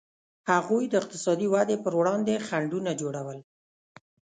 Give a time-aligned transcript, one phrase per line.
[0.51, 3.39] هغوی د اقتصادي ودې پر وړاندې خنډونه جوړول.